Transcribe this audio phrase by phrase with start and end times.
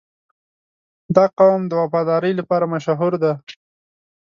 [1.15, 3.33] •دا قوم د وفادارۍ لپاره مشهور دی.